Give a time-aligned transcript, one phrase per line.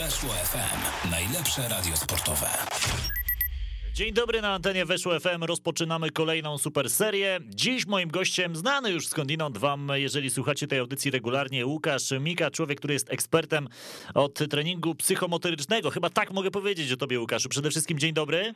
[0.00, 1.10] Weszło FM.
[1.10, 2.46] Najlepsze radio sportowe.
[3.94, 5.44] Dzień dobry na antenie Weszło FM.
[5.44, 7.40] Rozpoczynamy kolejną super serię.
[7.48, 12.78] Dziś moim gościem, znany już skądinąd wam, jeżeli słuchacie tej audycji regularnie, Łukasz Mika, człowiek,
[12.78, 13.68] który jest ekspertem
[14.14, 15.90] od treningu psychomotorycznego.
[15.90, 17.48] Chyba tak mogę powiedzieć o tobie, Łukaszu.
[17.48, 18.54] Przede wszystkim dzień dobry.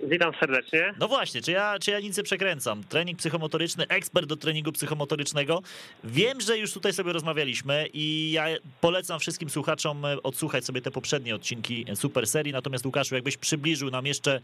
[0.00, 0.94] Witam serdecznie.
[0.98, 2.84] No właśnie, czy ja, czy ja nic nie przekręcam?
[2.84, 5.62] Trening psychomotoryczny, ekspert do treningu psychomotorycznego.
[6.04, 8.46] Wiem, że już tutaj sobie rozmawialiśmy i ja
[8.80, 12.52] polecam wszystkim słuchaczom e, odsłuchać sobie te poprzednie odcinki super serii.
[12.52, 14.40] Natomiast Łukaszu, jakbyś przybliżył nam jeszcze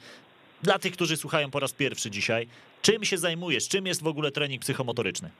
[0.62, 2.48] dla tych, którzy słuchają po raz pierwszy dzisiaj,
[2.82, 3.68] czym się zajmujesz?
[3.68, 5.30] Czym jest w ogóle trening psychomotoryczny?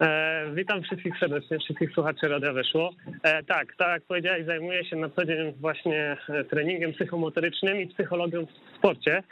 [0.00, 2.90] E, witam wszystkich serdecznie, wszystkich słuchaczy Radia Weszło.
[3.22, 7.86] E, tak, tak jak powiedziałeś, zajmuję się na co dzień właśnie e, treningiem psychomotorycznym i
[7.86, 9.22] psychologią w sporcie.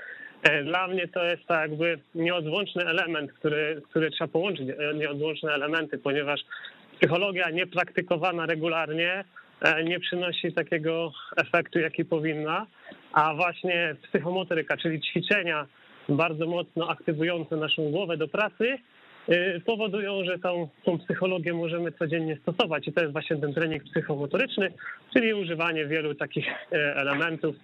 [0.43, 5.53] E, dla mnie to jest tak jakby nieodłączny element, który, który trzeba połączyć, e, nieodłączne
[5.53, 6.41] elementy, ponieważ
[6.99, 9.25] psychologia niepraktykowana regularnie
[9.61, 12.67] e, nie przynosi takiego efektu, jaki powinna,
[13.13, 15.67] a właśnie psychomotoryka, czyli ćwiczenia
[16.09, 18.79] bardzo mocno aktywujące naszą głowę do pracy,
[19.65, 22.89] powodują, że tą, tą psychologię możemy codziennie stosować.
[22.89, 24.73] I to jest właśnie ten trening psychomotoryczny,
[25.13, 27.57] czyli używanie wielu takich e, elementów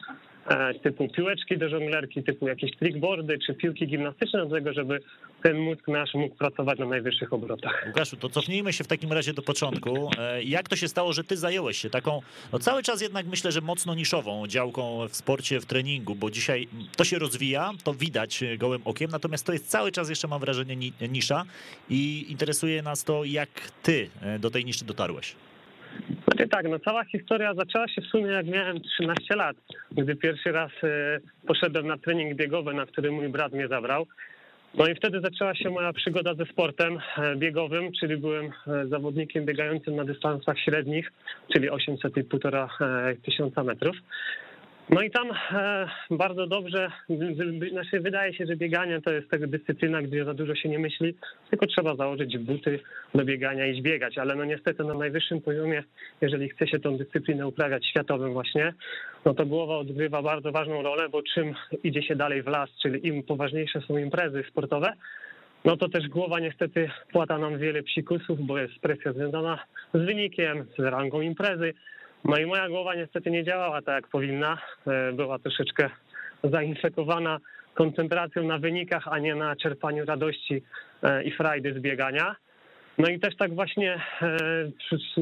[0.48, 5.00] e, typu piłeczki do żonglerki, typu jakieś trickboardy czy piłki gimnastyczne do tego, żeby
[5.45, 7.84] ten mózg nasz mógł pracować na najwyższych obrotach.
[7.87, 10.11] Łukaszu, to cofnijmy się w takim razie do początku.
[10.19, 12.20] E, Jak to się stało, że ty zająłeś się taką,
[12.53, 16.69] no cały czas jednak myślę, że mocno niszową działką w sporcie, w treningu, bo dzisiaj
[16.97, 20.41] to się rozwija, to widać e, gołym okiem, natomiast to jest cały czas jeszcze mam
[20.41, 21.45] wrażenie ni- nisza
[21.91, 23.48] i interesuje nas to, jak
[23.83, 25.34] ty e, do tej niszy dotarłeś.
[26.28, 29.56] Znaczy tak, no cała historia zaczęła się w sumie jak miałem 13 lat,
[29.92, 30.70] gdy pierwszy raz
[31.47, 34.06] poszedłem na trening biegowy, na który mój brat mnie zabrał.
[34.77, 39.44] No i wtedy zaczęła się moja przygoda ze sportem e, biegowym, czyli byłem e, zawodnikiem
[39.44, 41.12] biegającym na dystansach średnich,
[41.53, 43.97] czyli 800 i 1,5 e, metrów.
[44.90, 46.90] No i tam e, bardzo dobrze,
[47.70, 51.14] znaczy wydaje się, że bieganie to jest taka dyscyplina, gdzie za dużo się nie myśli,
[51.50, 52.81] tylko trzeba założyć buty
[53.14, 55.82] do biegania i biegać, ale no niestety na najwyższym poziomie,
[56.20, 58.75] jeżeli chce się tą dyscyplinę uprawiać światowym właśnie,
[59.25, 61.54] no to głowa odgrywa bardzo ważną rolę, bo czym
[61.84, 64.92] idzie się dalej w las, czyli im poważniejsze są imprezy sportowe,
[65.64, 69.59] no to też głowa niestety płata nam wiele psikusów, bo jest presja związana
[69.94, 71.75] z wynikiem, z rangą imprezy.
[72.24, 74.58] No i moja głowa niestety nie działała tak jak powinna.
[74.86, 75.90] E, Była troszeczkę
[76.44, 77.40] zainfekowana
[77.74, 80.62] koncentracją na wynikach, a nie na czerpaniu radości
[81.02, 82.36] e, i frajdy z biegania.
[82.98, 84.36] No i też tak właśnie e,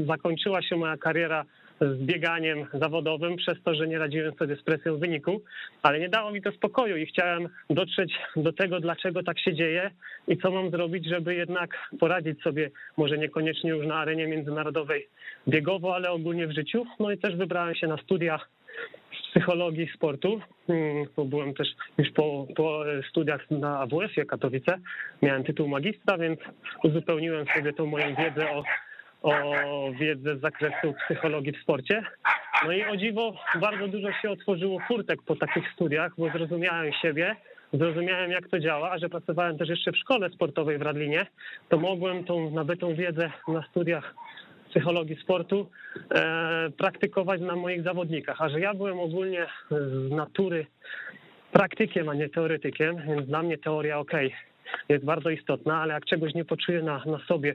[0.06, 1.44] zakończyła się moja kariera
[1.82, 5.42] z bieganiem zawodowym przez to, że nie radziłem sobie z presją wyniku,
[5.82, 9.90] ale nie dało mi to spokoju i chciałem dotrzeć do tego, dlaczego tak się dzieje
[10.28, 15.08] i co mam zrobić, żeby jednak poradzić sobie, może niekoniecznie już na arenie międzynarodowej
[15.48, 16.86] biegowo, ale ogólnie w życiu.
[17.00, 18.40] No i też wybrałem się na studia
[19.30, 21.68] psychologii sportu, mm, bo byłem też
[21.98, 24.78] już po, po studiach na AWF-ie Katowice,
[25.22, 26.40] miałem tytuł magistra, więc
[26.84, 28.64] uzupełniłem sobie tą moją wiedzę o,
[29.22, 29.32] o
[30.00, 32.02] wiedzę z zakresu psychologii w sporcie.
[32.64, 37.36] No i o dziwo bardzo dużo się otworzyło furtek po takich studiach, bo zrozumiałem siebie,
[37.72, 41.26] zrozumiałem jak to działa, a że pracowałem też jeszcze w szkole sportowej w Radlinie,
[41.68, 44.14] to mogłem tą nabytą wiedzę na studiach
[44.70, 45.70] psychologii sportu
[46.14, 48.40] e, praktykować na moich zawodnikach.
[48.40, 50.66] A że ja byłem ogólnie z natury
[51.52, 54.12] praktykiem, a nie teoretykiem, więc dla mnie teoria ok,
[54.88, 57.54] jest bardzo istotna, ale jak czegoś nie poczuję na, na sobie,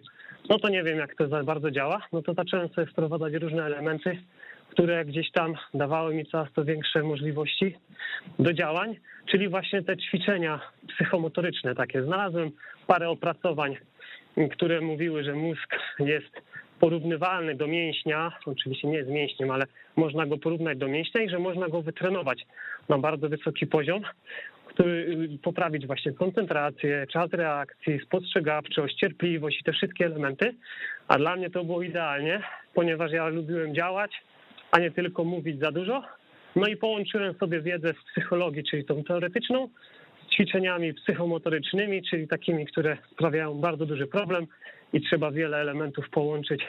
[0.50, 3.66] no to nie wiem jak to za bardzo działa, no to zacząłem sobie wprowadzać różne
[3.66, 4.18] elementy,
[4.69, 7.75] które gdzieś tam dawały mi coraz to większe możliwości
[8.40, 8.95] do działań,
[9.25, 12.03] czyli właśnie te ćwiczenia psychomotoryczne takie.
[12.03, 12.51] Znalazłem
[12.88, 13.78] parę opracowań,
[14.51, 16.41] które mówiły, że mózg jest
[16.79, 21.39] porównywalny do mięśnia, oczywiście nie z mięśniem, ale można go porównać do mięśnia i że
[21.39, 22.45] można go wytrenować
[22.89, 24.01] na bardzo wysoki poziom,
[24.77, 30.55] który poprawić właśnie koncentrację, czas reakcji, spostrzegawczość, cierpliwość i te wszystkie elementy.
[31.07, 32.41] A dla mnie to było idealnie,
[32.73, 34.11] ponieważ ja lubiłem działać,
[34.71, 36.03] a nie tylko mówić za dużo.
[36.56, 39.69] No i połączyłem sobie wiedzę z psychologii, czyli tą teoretyczną,
[40.25, 44.47] z ćwiczeniami psychomotorycznymi, czyli takimi, które sprawiają bardzo duży problem
[44.94, 46.62] i trzeba wiele elementów połączyć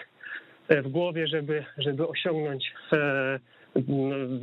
[0.68, 3.38] e, w głowie, żeby, żeby osiągnąć e,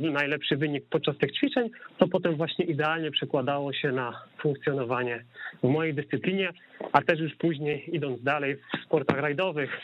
[0.00, 5.24] najlepszy wynik podczas tych ćwiczeń, to potem właśnie idealnie przekładało się na funkcjonowanie
[5.62, 6.52] w mojej dyscyplinie,
[6.92, 9.78] a też już później idąc dalej w sportach rajdowych, e,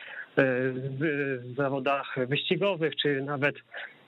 [0.73, 3.55] w zawodach wyścigowych, czy nawet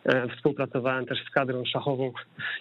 [0.05, 2.13] e, współpracowałem też z kadrą szachową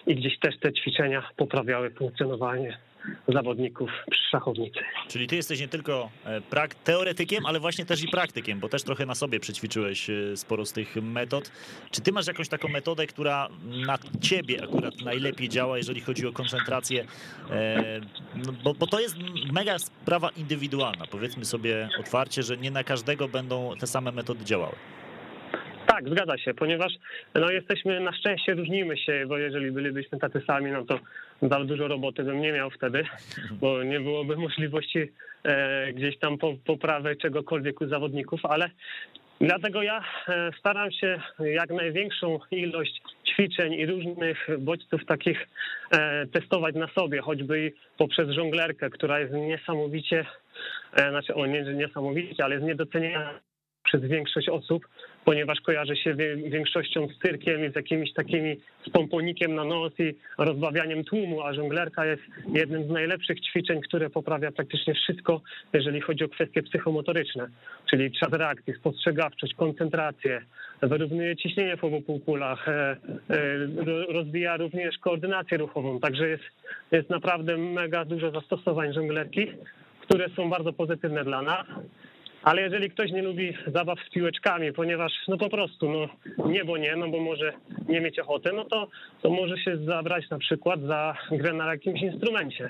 [0.06, 2.78] i gdzieś też te ćwiczenia poprawiały funkcjonowanie
[3.28, 4.80] zawodników przy szachownicy.
[5.08, 8.82] Czyli ty jesteś nie tylko e, prak teoretykiem, ale właśnie też i praktykiem, bo też
[8.82, 11.50] trochę na sobie przećwiczyłeś e, sporo z tych metod.
[11.90, 13.48] Czy ty masz jakąś taką metodę, która
[13.86, 17.06] na ciebie akurat najlepiej działa, jeżeli chodzi o koncentrację?
[17.50, 18.00] E,
[18.46, 19.16] no, bo, bo to jest
[19.52, 21.06] mega sprawa indywidualna.
[21.10, 24.74] Powiedzmy sobie otwarcie, że nie na każdego będą te same metody działały.
[25.94, 26.92] Tak, zgadza się, ponieważ
[27.34, 30.98] no, jesteśmy, na szczęście różnimy się, bo jeżeli bylibyśmy tacy sami, no to
[31.42, 33.04] za dużo roboty bym nie miał wtedy,
[33.60, 34.98] bo nie byłoby możliwości
[35.44, 38.70] e, gdzieś tam poprawy czegokolwiek u zawodników, ale
[39.40, 45.48] Dlatego ja e, staram się jak największą ilość ćwiczeń i różnych bodźców takich
[45.90, 50.26] e, testować na sobie, choćby poprzez żonglerkę, która jest niesamowicie,
[50.96, 53.40] e, znaczy o nie, niesamowicie, ale jest niedoceniana
[53.84, 54.88] przez większość osób,
[55.24, 56.14] ponieważ kojarzy się
[56.50, 58.56] większością z cyrkiem i z jakimiś takimi
[58.86, 62.22] z pomponikiem na nos i rozbawianiem tłumu, a żonglerka jest
[62.54, 65.40] jednym z najlepszych ćwiczeń, które poprawia praktycznie wszystko,
[65.72, 67.46] jeżeli chodzi o kwestie psychomotoryczne,
[67.90, 70.40] czyli czas reakcji, spostrzegawczość, koncentrację,
[70.82, 72.96] wyrównuje ciśnienie w obu półkulach, e, e,
[74.08, 76.44] rozwija również koordynację ruchową, także jest,
[76.92, 79.46] jest naprawdę mega dużo zastosowań żonglerki,
[80.00, 81.66] które są bardzo pozytywne dla nas.
[82.44, 86.08] Ale jeżeli ktoś nie lubi zabaw z piłeczkami, ponieważ no po prostu no
[86.48, 87.52] nie, bo nie, no bo może
[87.88, 88.88] nie mieć ochoty, no to,
[89.22, 92.68] to może się zabrać na przykład za grę na jakimś instrumencie,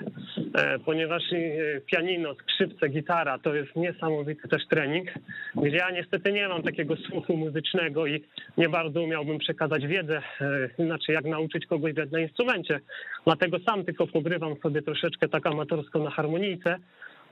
[0.55, 5.09] e, ponieważ e, pianino, skrzypce, gitara to jest niesamowity też trening,
[5.55, 8.23] gdzie ja niestety nie mam takiego słuchu muzycznego i
[8.57, 10.21] nie bardzo umiałbym przekazać wiedzę,
[10.79, 12.79] znaczy jak nauczyć kogoś grać na instrumencie.
[13.25, 16.77] Dlatego sam tylko pogrywam sobie troszeczkę tak amatorsko na harmonijce,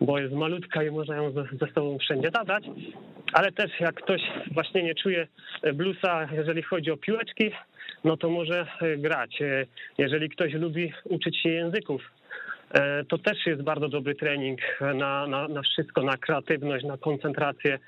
[0.02, 2.64] bo jest malutka i można ją ze, sobą wszędzie zabrać,
[3.34, 5.28] ale też jak ktoś właśnie nie czuje
[5.74, 7.52] bluesa, jeżeli chodzi o piłeczki,
[8.04, 9.42] no to może e, grać.
[9.42, 9.66] E,
[9.98, 12.02] jeżeli ktoś lubi uczyć się języków,
[12.72, 17.80] e, to też jest bardzo dobry trening na, na, na wszystko, na kreatywność, na koncentrację,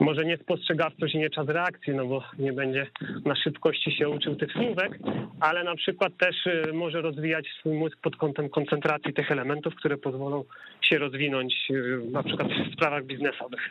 [0.00, 2.86] może nie spostrzegawczość i nie czas reakcji, no bo nie będzie
[3.24, 4.98] na szybkości się uczył tych słówek,
[5.40, 9.96] ale na przykład też y, może rozwijać swój mózg pod kątem koncentracji tych elementów, które
[9.96, 10.44] pozwolą
[10.82, 13.70] się rozwinąć y, na przykład w sprawach biznesowych.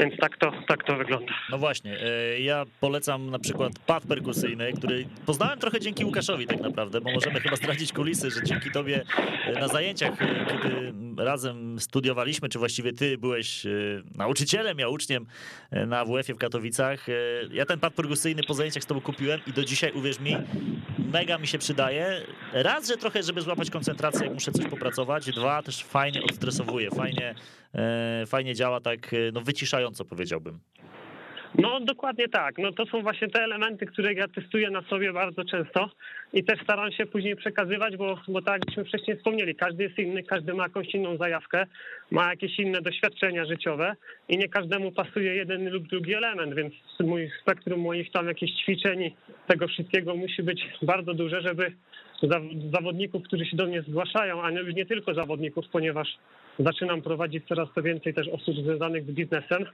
[0.00, 1.32] Więc tak to, tak to wygląda.
[1.50, 1.96] No właśnie,
[2.36, 7.12] y, ja polecam na przykład pad perkusyjny, który poznałem trochę dzięki Łukaszowi tak naprawdę, bo
[7.12, 9.02] możemy chyba zdradzić kulisy, że dzięki tobie
[9.60, 10.18] na zajęciach,
[10.48, 13.66] kiedy razem studiowaliśmy, czy właściwie ty byłeś
[14.14, 15.26] nauczycielem, ja uczniem,
[15.70, 17.08] E, na WF-ie w Katowicach.
[17.08, 17.12] E,
[17.52, 20.36] ja ten pad perkusyjny po zajęciach z tobą kupiłem i do dzisiaj, uwierz mi,
[21.12, 22.22] mega mi się przydaje.
[22.52, 25.30] Raz, że trochę, żeby złapać koncentrację, jak muszę coś popracować.
[25.32, 27.34] Dwa, też fajnie odstresowuje, fajnie,
[27.74, 30.60] e, fajnie działa tak no, wyciszająco, powiedziałbym.
[31.54, 32.58] No dokładnie tak.
[32.58, 35.90] No to są właśnie te elementy, które ja testuję na sobie bardzo często
[36.32, 40.22] i też staram się później przekazywać, bo, bo tak jakśmy wcześniej wspomnieli, każdy jest inny,
[40.22, 41.66] każdy ma jakąś inną zajawkę,
[42.10, 43.94] ma jakieś inne doświadczenia życiowe
[44.28, 49.10] i nie każdemu pasuje jeden lub drugi element, więc mój spektrum moich tam jakichś ćwiczeń
[49.46, 51.72] tego wszystkiego musi być bardzo duże, żeby
[52.72, 56.18] zawodników, którzy się do mnie zgłaszają, a już nie tylko zawodników, ponieważ
[56.58, 59.64] zaczynam prowadzić coraz to więcej też osób związanych z biznesem,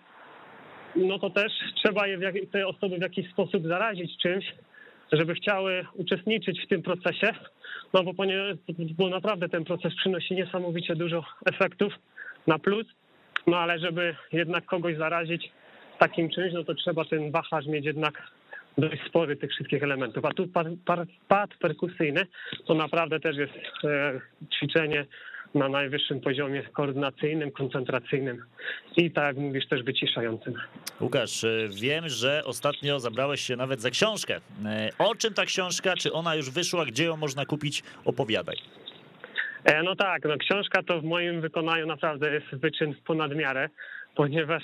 [0.97, 2.19] no to też trzeba je
[2.53, 4.45] te osoby w jakiś sposób zarazić czymś,
[5.13, 7.33] żeby chciały uczestniczyć w tym procesie,
[7.93, 8.13] no bo,
[8.99, 11.93] bo naprawdę ten proces przynosi niesamowicie dużo efektów
[12.47, 12.87] na plus,
[13.47, 15.51] no ale żeby jednak kogoś zarazić
[15.99, 18.23] takim czymś, no to trzeba ten wachlarz mieć jednak
[18.79, 20.25] dość spory tych wszystkich elementów.
[20.25, 20.67] A tu pad,
[21.29, 22.27] pad perkusyjny
[22.67, 23.55] to naprawdę też jest
[23.85, 24.21] e,
[24.57, 25.07] ćwiczenie
[25.55, 28.45] na najwyższym poziomie koordynacyjnym, koncentracyjnym
[28.97, 30.55] i tak jak mówisz, też wyciszającym.
[31.01, 34.41] Łukasz, e, wiem, że ostatnio zabrałeś się nawet za książkę.
[34.65, 35.95] E, o czym ta książka?
[35.97, 36.85] Czy ona już wyszła?
[36.87, 37.83] Gdzie ją można kupić?
[38.05, 38.57] Opowiadaj.
[39.65, 43.69] E, no tak, no książka to w moim wykonaniu naprawdę jest wyczyn ponad miarę,
[44.15, 44.63] ponieważ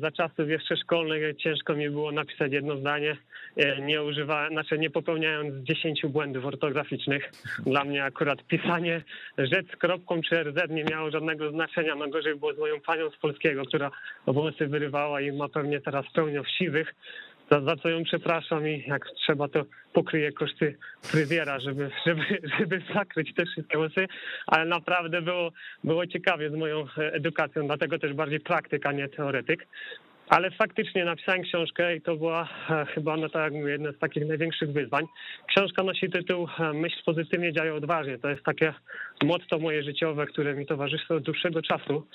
[0.00, 3.16] za czasów jeszcze szkolnych ciężko mi było napisać jedno zdanie,
[3.56, 7.30] e, nie używałem, znaczy nie popełniając dziesięciu błędów ortograficznych.
[7.66, 9.02] Dla mnie akurat pisanie
[9.38, 11.94] rzecz z kropką czy RZ nie miało żadnego znaczenia.
[11.94, 13.90] No gorzej było z moją panią z polskiego, która
[14.26, 16.94] włosy wyrywała i ma pewnie teraz pełnią siwych
[17.52, 22.22] za, za co ją przepraszam i jak trzeba, to pokryję koszty fryzjera, żeby, żeby,
[22.58, 24.08] żeby zakryć te wszystkie łysy,
[24.46, 25.52] ale naprawdę było,
[25.84, 29.66] było ciekawie z moją edukacją, dlatego też bardziej praktyk, a nie teoretyk.
[30.28, 33.98] Ale faktycznie napisałem książkę i to była e, chyba, no tak jak mówię, jedno z
[33.98, 35.04] takich największych wyzwań.
[35.48, 38.18] Książka nosi tytuł e, Myśl pozytywnie, działaj odważnie.
[38.18, 38.74] To jest takie
[39.24, 42.06] motto moje życiowe, które mi towarzyszy od dłuższego czasu.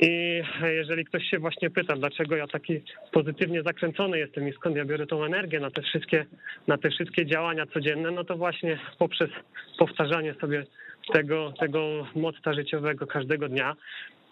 [0.00, 2.80] I jeżeli ktoś się właśnie pyta, dlaczego ja taki
[3.12, 6.26] pozytywnie zakręcony jestem i skąd ja biorę tą energię na te wszystkie,
[6.66, 9.30] na te wszystkie działania codzienne, no to właśnie poprzez
[9.78, 10.64] powtarzanie sobie
[11.12, 13.76] tego, tego mocta życiowego każdego dnia.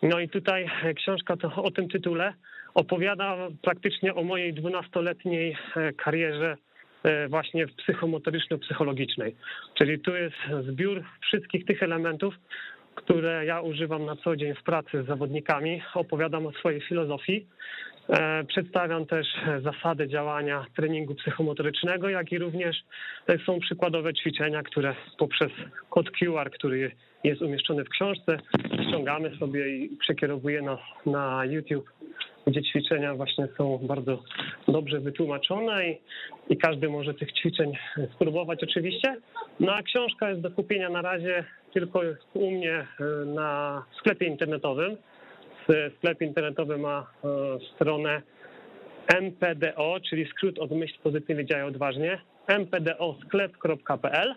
[0.02, 2.34] No i tutaj książka to o tym tytule
[2.74, 5.56] opowiada praktycznie o mojej dwunastoletniej
[5.96, 6.56] karierze
[7.02, 9.34] e, właśnie psychomotoryczno-psychologicznej.
[9.78, 10.36] Czyli tu jest
[10.68, 12.34] zbiór wszystkich tych elementów,
[12.94, 15.82] które ja używam na co dzień w pracy z zawodnikami.
[15.94, 17.46] Opowiadam o swojej filozofii.
[18.08, 19.26] E, przedstawiam też
[19.62, 22.76] zasady działania treningu psychomotorycznego, jak i również
[23.46, 25.52] są przykładowe ćwiczenia, które poprzez
[25.90, 26.90] kod QR, który
[27.24, 28.38] jest umieszczony w książce,
[28.88, 31.90] ściągamy sobie i przekierowuje nas na YouTube,
[32.50, 34.22] gdzie ćwiczenia właśnie są bardzo
[34.68, 35.98] dobrze wytłumaczone i,
[36.48, 37.72] i każdy może tych ćwiczeń
[38.14, 39.16] spróbować oczywiście.
[39.60, 42.00] No a książka jest do kupienia na razie tylko
[42.34, 44.96] u mnie e, na sklepie internetowym.
[45.98, 47.28] Sklep internetowy ma e,
[47.74, 48.22] stronę
[49.20, 52.18] mpdo, czyli skrót od myśl pozytywnie działa odważnie,
[52.58, 54.34] mpdosklep.pl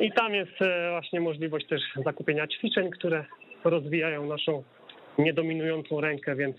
[0.00, 3.24] i tam jest e, właśnie możliwość też zakupienia ćwiczeń, które
[3.64, 4.62] rozwijają naszą
[5.18, 6.56] niedominującą rękę, więc,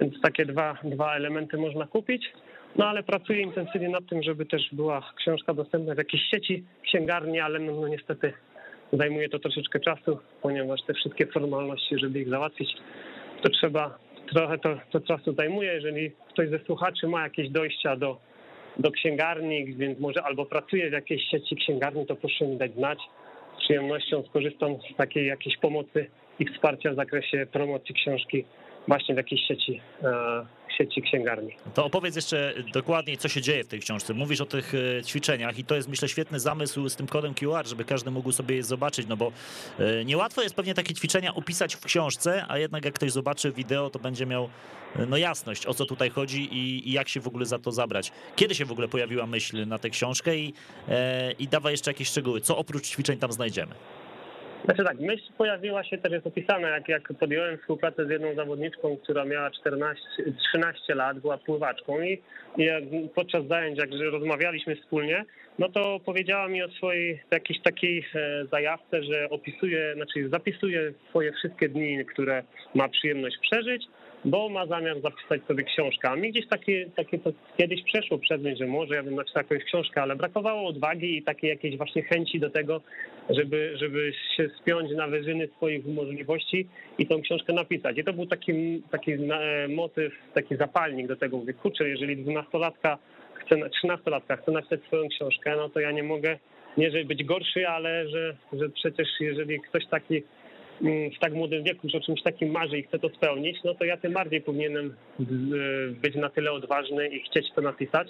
[0.00, 2.32] więc takie dwa, dwa elementy można kupić.
[2.76, 7.40] No ale pracuję intensywnie nad tym, żeby też była książka dostępna w jakiejś sieci, księgarni,
[7.40, 8.32] ale no, no niestety
[8.92, 12.68] Zajmuje to troszeczkę czasu, ponieważ te wszystkie formalności, żeby ich załatwić,
[13.42, 13.98] to trzeba,
[14.32, 15.72] trochę to, to czasu zajmuje.
[15.72, 18.20] Jeżeli ktoś ze słuchaczy ma jakieś dojścia do,
[18.76, 22.98] do księgarni, więc może albo pracuje w jakiejś sieci księgarni, to proszę mi dać znać.
[23.58, 26.06] Z przyjemnością skorzystam z takiej jakiejś pomocy
[26.38, 28.44] i wsparcia w zakresie promocji książki
[28.88, 30.46] właśnie w jakiejś sieci, e,
[30.78, 31.56] sieci księgarni.
[31.74, 34.14] To opowiedz jeszcze dokładniej, co się dzieje w tej książce.
[34.14, 37.66] Mówisz o tych e, ćwiczeniach i to jest, myślę, świetny zamysł z tym kodem QR,
[37.66, 39.32] żeby każdy mógł sobie je zobaczyć, no bo
[39.78, 43.90] e, niełatwo jest pewnie takie ćwiczenia opisać w książce, a jednak jak ktoś zobaczy wideo,
[43.90, 44.48] to będzie miał
[45.08, 48.12] no jasność, o co tutaj chodzi i, i jak się w ogóle za to zabrać.
[48.36, 50.54] Kiedy się w ogóle pojawiła myśl na tę książkę i,
[51.38, 53.74] i dawaj jeszcze jakieś szczegóły, co oprócz ćwiczeń tam znajdziemy?
[54.64, 58.96] Znaczy tak, myśl pojawiła się, też jest opisane, jak, jak podjąłem współpracę z jedną zawodniczką,
[58.96, 60.02] która miała 14,
[60.48, 62.22] 13 lat, była pływaczką i,
[62.58, 62.68] i
[63.14, 65.24] podczas zajęć, jak rozmawialiśmy wspólnie,
[65.58, 71.32] no to powiedziała mi o swojej jakiejś takiej e, zajawce, że opisuje, znaczy zapisuje swoje
[71.32, 72.42] wszystkie dni, które
[72.74, 73.84] ma przyjemność przeżyć,
[74.24, 76.10] bo ma zamiar zapisać sobie książkę.
[76.10, 79.42] A mi gdzieś takie, takie to kiedyś przeszło przed mnie, że może ja bym napisał
[79.42, 82.80] jakąś książkę, ale brakowało odwagi i takiej jakiejś właśnie chęci do tego,
[83.30, 87.98] żeby, żeby się spiąć na wyżyny swoich możliwości i tą książkę napisać.
[87.98, 91.36] I to był taki, taki e, motyw, taki zapalnik do tego.
[91.36, 92.98] Mówię, kurczę, jeżeli dwunastolatka
[93.34, 96.38] chce, trzynastolatka chce napisać swoją książkę, no to ja nie mogę,
[96.76, 100.22] nie żeby być gorszy, ale że, że przecież jeżeli ktoś taki
[101.16, 103.84] w tak młodym wieku już o czymś takim marzy i chce to spełnić, no to
[103.84, 105.24] ja tym bardziej powinienem y,
[106.02, 108.08] być na tyle odważny i chcieć to napisać.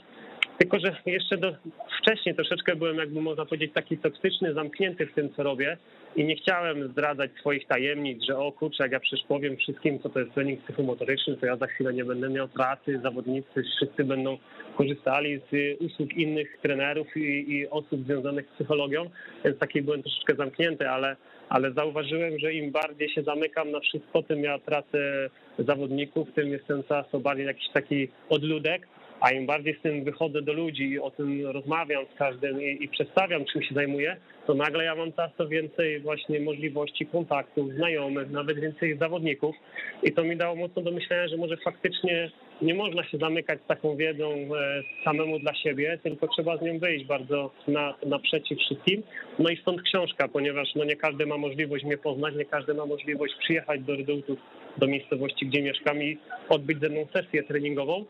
[0.59, 1.53] Tylko, że jeszcze do,
[2.01, 5.77] wcześniej troszeczkę byłem, jakby można powiedzieć, taki toksyczny, zamknięty w tym, co robię
[6.17, 10.09] i nie chciałem zdradzać swoich tajemnic, że o kurczę, jak ja przecież powiem wszystkim, co
[10.09, 14.39] to jest trening psychomotoryczny, to ja za chwilę nie będę miał pracy, zawodnicy wszyscy będą
[14.77, 19.11] korzystali z usług innych trenerów i, i osób związanych z psychologią,
[19.45, 21.17] więc taki byłem troszeczkę zamknięty, ale
[21.49, 26.85] ale zauważyłem, że im bardziej się zamykam na wszystko, tym ja tracę zawodników, tym jestem
[26.85, 28.89] coraz bardziej jakiś taki odludek,
[29.21, 32.85] a im bardziej z tym wychodzę do ludzi i o tym rozmawiam z każdym i,
[32.85, 34.17] i przedstawiam, czym się zajmuję,
[34.47, 39.57] to nagle ja mam coraz więcej właśnie możliwości kontaktów, znajomych, nawet więcej zawodników
[40.03, 42.31] i to mi dało mocno do myślenia, że może faktycznie
[42.63, 46.79] nie można się zamykać z taką wiedzą e, samemu dla siebie, tylko trzeba z nią
[46.79, 49.03] wyjść bardzo na, naprzeciw wszystkim.
[49.39, 52.87] No i stąd książka, ponieważ no nie każdy ma możliwość mnie poznać, nie każdy ma
[52.87, 54.39] możliwość przyjechać do Redoutów,
[54.79, 56.19] do miejscowości, gdzie mieszkam i
[56.49, 58.05] odbyć ze mną sesję treningową.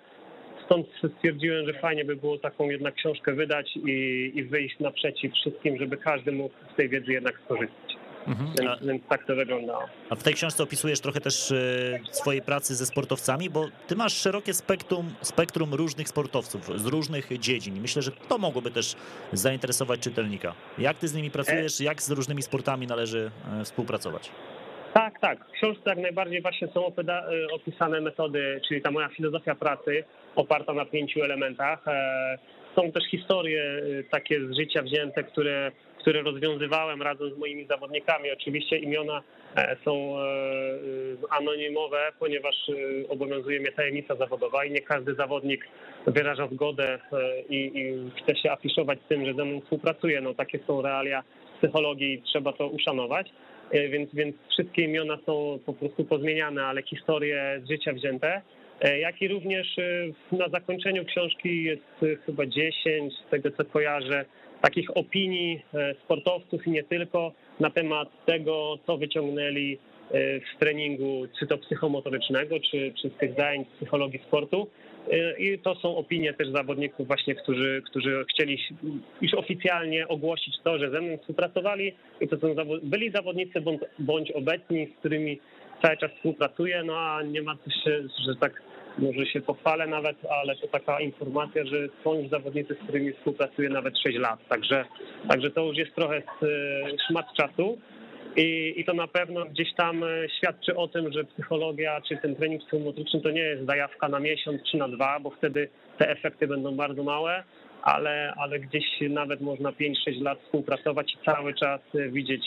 [0.66, 5.78] Stąd stwierdziłem, że fajnie by było taką jednak książkę wydać i, i wyjść naprzeciw wszystkim,
[5.78, 7.96] żeby każdy mógł z tej wiedzy jednak skorzystać.
[8.26, 8.50] Mhm.
[8.60, 9.78] Więc, więc, tak to wygląda.
[10.10, 14.14] A w tej książce opisujesz trochę też e, swojej pracy ze sportowcami, bo ty masz
[14.14, 17.80] szerokie spektrum, spektrum różnych sportowców z różnych dziedzin.
[17.80, 18.94] Myślę, że to mogłoby też
[19.32, 20.54] zainteresować czytelnika.
[20.78, 23.30] Jak ty z nimi pracujesz, jak z różnymi sportami należy
[23.60, 24.30] e, współpracować?
[24.94, 25.44] Tak, tak.
[25.44, 27.22] W książce jak najbardziej właśnie są e,
[27.52, 30.04] opisane metody, czyli ta moja filozofia pracy
[30.36, 31.84] oparta na pięciu elementach.
[32.76, 35.72] Są też historie takie z życia wzięte, które
[36.04, 38.30] które rozwiązywałem razem z moimi zawodnikami.
[38.32, 39.22] Oczywiście imiona
[39.56, 40.24] e, są e,
[41.30, 45.68] anonimowe, ponieważ e, obowiązuje mnie tajemnica zawodowa i nie każdy zawodnik
[46.06, 46.98] wyraża zgodę
[47.48, 50.20] i, i chce się afiszować z tym, że ze mną współpracuje.
[50.20, 51.22] No takie są realia
[51.58, 53.30] psychologii i trzeba to uszanować.
[53.70, 58.42] E, więc, więc wszystkie imiona są po prostu pozmieniane, ale historie z życia wzięte.
[58.80, 64.24] E, jak i również e, na zakończeniu książki jest chyba 10, z tego co kojarzę,
[64.62, 65.62] takich opinii
[66.04, 69.78] sportowców i nie tylko na temat tego, co wyciągnęli
[70.54, 74.66] w treningu, czy to psychomotorycznego, czy, czy z tych zajęć psychologii sportu.
[75.12, 78.58] Y, I to są opinie też zawodników właśnie, którzy, którzy chcieli
[79.20, 84.30] już oficjalnie ogłosić to, że ze mną współpracowali i to są byli zawodnicy bądź, bądź
[84.30, 85.40] obecni, z którymi
[85.82, 87.74] cały czas współpracuję, no a nie ma coś,
[88.26, 88.62] że tak
[88.98, 93.68] może się pochwalę nawet, ale to taka informacja, że są już zawodnicy, z którymi współpracuję
[93.68, 94.84] nawet 6 lat, także,
[95.28, 96.22] także to już jest trochę
[97.08, 97.78] szmat czasu.
[98.36, 102.36] I, I to na pewno gdzieś tam e, świadczy o tym, że psychologia czy ten
[102.36, 106.46] trening psychomotryczny to nie jest zajawka na miesiąc czy na dwa, bo wtedy te efekty
[106.46, 107.44] będą bardzo małe,
[107.82, 112.44] ale, ale gdzieś nawet można 5-6 lat współpracować i cały czas e, widzieć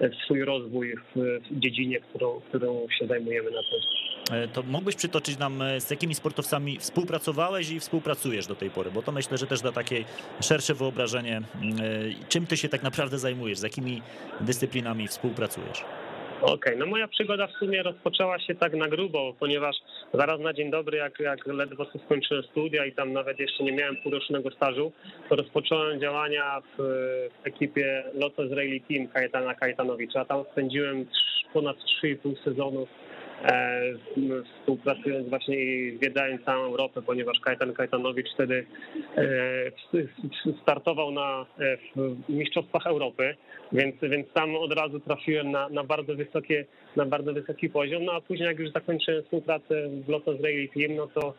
[0.00, 4.03] e, swój rozwój w dziedzinie, którą, którą się zajmujemy na co E,
[4.52, 9.02] to mógłbyś przytoczyć nam, e, z jakimi sportowcami współpracowałeś i współpracujesz do tej pory, bo
[9.02, 10.04] to myślę, że też da takie
[10.40, 11.42] szersze wyobrażenie, e,
[12.28, 14.02] czym ty się tak naprawdę zajmujesz, z jakimi
[14.40, 15.84] dyscyplinami współpracujesz.
[16.40, 19.76] Okej, okay, no moja przygoda w sumie rozpoczęła się tak na grubo, ponieważ
[20.14, 23.96] zaraz na dzień dobry, jak, jak ledwo skończyłem studia i tam nawet jeszcze nie miałem
[23.96, 24.92] półrocznego stażu,
[25.28, 26.82] to rozpocząłem działania w,
[27.42, 30.24] w ekipie Lotto Israeli Team Kajetana Kajetanowicza.
[30.24, 31.06] Tam spędziłem
[31.52, 33.13] ponad 3,5 sezonów E,
[34.44, 38.66] współpracując właśnie i zwiedzając całą Europę, ponieważ Kajetan Kajetanowicz wtedy
[39.16, 39.26] e,
[40.62, 41.76] startował na e,
[42.28, 43.36] Mistrzostwach Europy,
[43.72, 46.64] więc, więc tam od razu trafiłem na, na, bardzo wysokie,
[46.96, 50.96] na bardzo wysoki poziom, no a później jak już zakończyłem współpracę w Lotto Israeli Team,
[50.96, 51.34] no to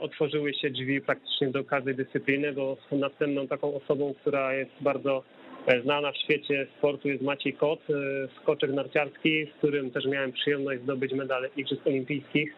[0.00, 5.22] otworzyły się drzwi praktycznie do każdej dyscypliny, bo następną taką osobą, która jest bardzo
[5.82, 7.94] znana w świecie sportu jest Maciej Kot, e,
[8.42, 12.54] skoczek narciarski, z którym też miałem przyjemność zdobyć medal Igrzysk Olimpijskich.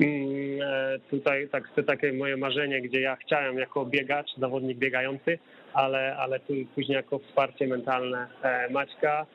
[0.00, 5.38] Mm, e, tutaj tak, to takie moje marzenie, gdzie ja chciałem jako biegacz, zawodnik biegający,
[5.72, 6.40] ale, ale
[6.74, 9.26] później jako wsparcie mentalne e, Maćka.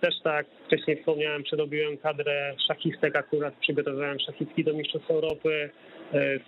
[0.00, 5.70] Też tak wcześniej wspomniałem, przerobiłem kadrę szachistek, akurat przygotowywałem szachistki do Mistrzostw Europy,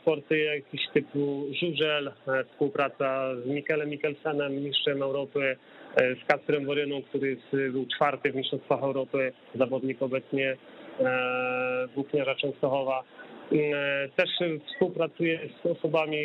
[0.01, 2.13] sporty jakiś typu żużel,
[2.53, 5.57] współpraca z Mikelem Mikkelsenem, mistrzem Europy,
[5.97, 10.57] E, z Kacprem Woryną, który jest, był czwarty w Mistrzostwach Europy, zawodnik obecnie
[11.01, 13.05] e, włókniarza Częstochowa.
[13.53, 14.31] E, też
[14.73, 16.19] współpracuję z osobami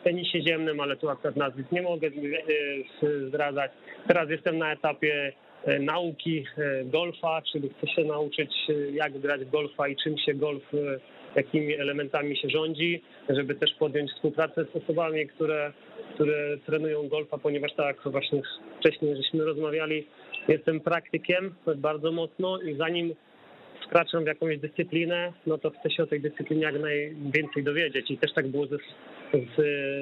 [0.00, 2.10] w tenisie ziemnym, ale tu akurat nazwisk nie mogę
[3.28, 3.70] zdradzać.
[4.08, 5.32] Teraz jestem na etapie
[5.80, 6.44] nauki
[6.84, 8.50] golfa, czyli chcę się nauczyć
[8.92, 10.62] jak grać golfa i czym się golf,
[11.36, 15.72] jakimi elementami się rządzi, żeby też podjąć współpracę z osobami, które
[16.14, 18.42] które trenują golfa, ponieważ tak właśnie
[18.80, 20.06] wcześniej żeśmy rozmawiali,
[20.48, 23.14] jestem praktykiem bardzo mocno i zanim
[23.86, 28.10] wkraczam w jakąś dyscyplinę, no to chcę się o tej dyscyplinie jak najwięcej dowiedzieć.
[28.10, 28.70] I też tak było z,
[29.32, 29.56] z,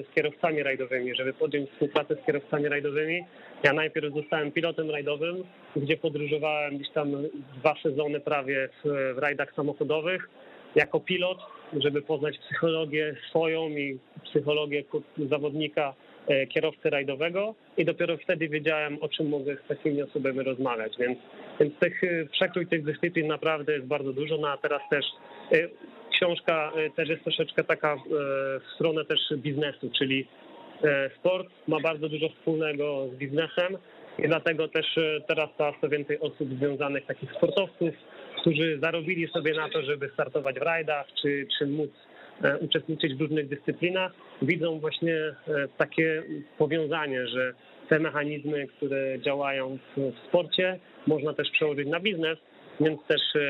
[0.06, 3.24] z kierowcami rajdowymi, żeby podjąć współpracę z kierowcami rajdowymi.
[3.62, 5.44] Ja najpierw zostałem pilotem rajdowym,
[5.76, 7.12] gdzie podróżowałem gdzieś tam
[7.58, 10.28] dwa sezony prawie w, w rajdach samochodowych
[10.76, 11.38] jako pilot,
[11.72, 14.84] żeby poznać psychologię swoją i psychologię
[15.30, 15.94] zawodnika
[16.28, 17.54] E, kierowcy rajdowego.
[17.76, 20.92] I dopiero wtedy wiedziałem, o czym mogę z takimi osobami rozmawiać.
[20.98, 21.18] Więc,
[21.60, 25.04] więc tych e, przekrój tych dyscyplin naprawdę jest bardzo dużo, no a teraz też
[25.52, 25.68] e,
[26.12, 27.96] książka też jest troszeczkę taka
[28.60, 30.26] w stronę też biznesu, czyli
[31.18, 33.78] sport ma bardzo dużo wspólnego z biznesem.
[34.18, 37.94] I dlatego też teraz coraz to więcej osób związanych, takich sportowców,
[38.46, 41.90] którzy zarobili sobie na to, żeby startować w rajdach, czy, czy móc
[42.42, 45.34] E, uczestniczyć w różnych dyscyplinach, widzą właśnie e,
[45.78, 46.22] takie
[46.58, 47.54] powiązanie, że
[47.88, 52.38] te mechanizmy, które działają w, sporcie, można też przełożyć na biznes,
[52.80, 53.40] więc też e,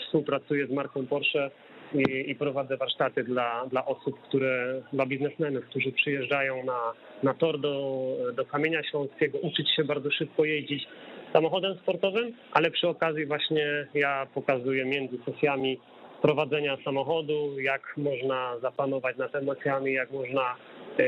[0.00, 1.50] współpracuję z marką Porsche
[1.94, 7.60] i, i, prowadzę warsztaty dla, dla osób, które, dla biznesmenów, którzy przyjeżdżają na, na tor
[7.60, 10.86] do, do Kamienia Śląskiego, uczyć się bardzo szybko jeździć
[11.32, 15.80] samochodem sportowym, ale przy okazji właśnie ja pokazuję między sesjami
[16.22, 20.56] prowadzenia samochodu, jak można zapanować nad emocjami, jak można
[20.98, 21.04] e,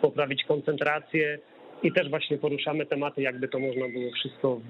[0.00, 1.38] poprawić koncentrację
[1.82, 4.60] i też właśnie poruszamy tematy, jakby to można było wszystko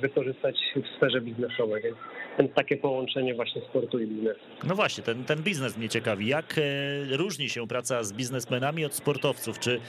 [0.00, 1.82] wykorzystać w sferze biznesowej.
[1.82, 1.96] Więc,
[2.38, 4.40] więc takie połączenie właśnie sportu i biznesu.
[4.64, 6.26] No właśnie, ten, ten biznes mnie ciekawi.
[6.26, 9.58] Jak e, różni się praca z biznesmenami od sportowców?
[9.58, 9.80] Czy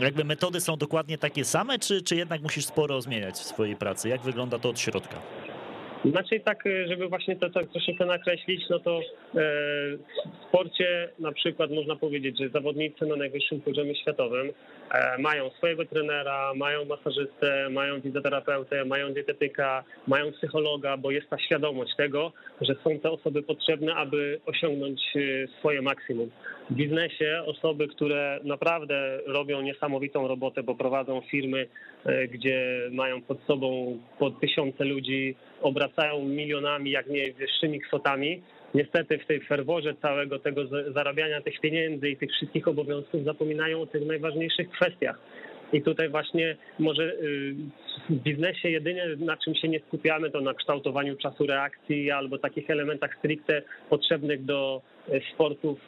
[0.00, 4.08] jakby metody są dokładnie takie same, czy, czy jednak musisz sporo zmieniać w swojej pracy?
[4.08, 5.16] Jak wygląda to od środka?
[6.04, 9.00] Znaczy tak, żeby właśnie to tak troszeczkę nakreślić, no to
[9.34, 14.52] w sporcie na przykład można powiedzieć, że zawodnicy na najwyższym poziomie światowym
[15.18, 21.96] mają swojego trenera, mają masażystę, mają fizjoterapeutę, mają dietetyka, mają psychologa, bo jest ta świadomość
[21.96, 25.00] tego, że są te osoby potrzebne, aby osiągnąć
[25.58, 26.30] swoje maksimum.
[26.70, 31.66] Biznesie osoby, które naprawdę robią niesamowitą robotę, bo prowadzą firmy,
[32.32, 38.42] gdzie mają pod sobą po tysiące ludzi, obracają milionami, jak nie wyższymi kwotami.
[38.74, 43.86] Niestety w tej ferworze całego tego zarabiania tych pieniędzy i tych wszystkich obowiązków zapominają o
[43.86, 45.18] tych najważniejszych kwestiach.
[45.72, 47.16] I tutaj właśnie może
[48.10, 52.70] w biznesie jedynie na czym się nie skupiamy, to na kształtowaniu czasu reakcji albo takich
[52.70, 54.82] elementach stricte potrzebnych do
[55.34, 55.78] sportów,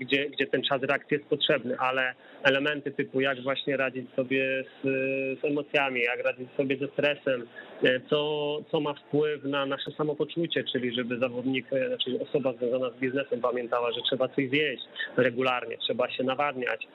[0.00, 4.88] gdzie, gdzie ten czas reakcji jest potrzebny, ale elementy typu jak właśnie radzić sobie z,
[5.40, 7.46] z emocjami, jak radzić sobie ze stresem,
[8.10, 13.40] co, co ma wpływ na nasze samopoczucie, czyli żeby zawodnik, znaczy osoba związana z biznesem
[13.40, 14.82] pamiętała, że trzeba coś zjeść
[15.16, 16.86] regularnie, trzeba się nawadniać,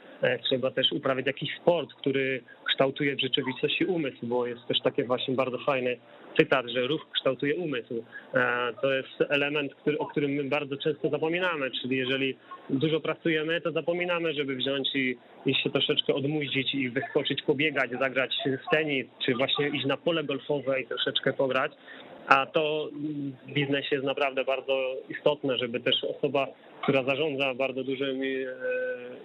[0.44, 5.36] trzeba też uprawiać jakiś sport, który kształtuje w rzeczywistości umysł, bo jest też takie właśnie
[5.36, 5.96] bardzo fajne
[6.38, 8.04] cytat, że ruch kształtuje umysł.
[8.82, 12.36] To jest element, który, o którym my bardzo często zapominamy, czyli jeżeli
[12.70, 18.36] dużo pracujemy, to zapominamy, żeby wziąć i, i się troszeczkę odmuździć i wyskoczyć, pobiegać, zagrać
[18.46, 21.72] w tenis, czy właśnie iść na pole golfowe i troszeczkę pograć.
[22.30, 22.90] A to
[23.48, 26.48] w biznesie jest naprawdę bardzo istotne, żeby też osoba,
[26.82, 28.06] która zarządza bardzo dużą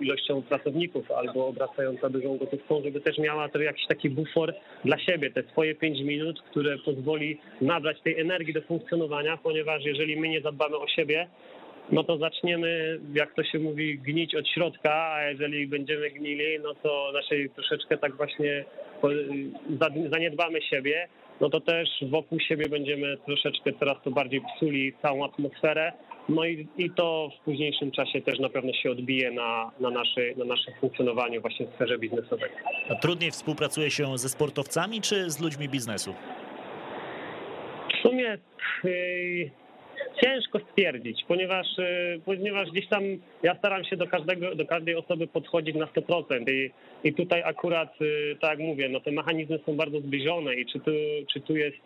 [0.00, 5.30] ilością pracowników albo obracająca dużą gotówką, żeby też miała to jakiś taki bufor dla siebie,
[5.30, 10.40] te swoje pięć minut, które pozwoli nabrać tej energii do funkcjonowania, ponieważ jeżeli my nie
[10.40, 11.28] zadbamy o siebie,
[11.92, 16.74] no to zaczniemy, jak to się mówi, gnić od środka, a jeżeli będziemy gnili, no
[16.74, 18.64] to naszej troszeczkę tak właśnie
[20.10, 21.08] zaniedbamy siebie,
[21.40, 25.92] no to też wokół siebie będziemy troszeczkę coraz to bardziej psuli całą atmosferę,
[26.28, 30.36] no i, i to w późniejszym czasie też na pewno się odbije na, na, naszej,
[30.36, 32.50] na naszym funkcjonowaniu właśnie w sferze biznesowej.
[32.90, 36.14] A trudniej współpracuje się ze sportowcami czy z ludźmi biznesu?
[37.98, 38.38] W sumie
[40.22, 43.02] ciężko stwierdzić, ponieważ, yy, ponieważ gdzieś tam
[43.42, 46.70] ja staram się do każdego, do każdej osoby podchodzić na 100% i,
[47.04, 50.80] i tutaj akurat, yy, tak jak mówię, no te mechanizmy są bardzo zbliżone i czy
[50.80, 50.90] tu,
[51.32, 51.84] czy tu jest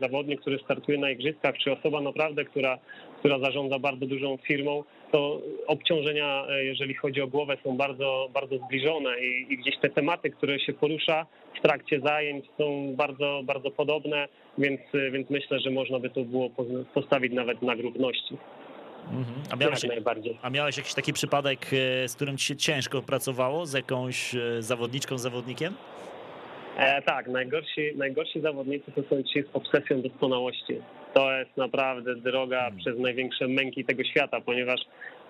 [0.00, 2.78] zawodnik, który startuje na igrzyskach, czy osoba naprawdę, która
[3.18, 9.20] która zarządza bardzo dużą firmą, to obciążenia, jeżeli chodzi o głowę, są bardzo, bardzo zbliżone
[9.20, 11.26] i, i, gdzieś te tematy, które się porusza
[11.58, 14.80] w trakcie zajęć są bardzo, bardzo podobne, więc,
[15.12, 16.50] więc myślę, że można by to było
[16.94, 18.36] postawić nawet na równości.
[19.04, 19.42] Mhm.
[19.50, 19.80] A, miałeś,
[20.42, 21.66] a miałeś jakiś taki przypadek,
[22.06, 25.74] z którym ci się ciężko pracowało, z jakąś zawodniczką, zawodnikiem?
[26.76, 30.80] E, tak, najgorsi, najgorsi zawodnicy to są ci z obsesją doskonałości
[31.16, 32.78] to jest naprawdę droga hmm.
[32.78, 34.80] przez największe męki tego świata, ponieważ,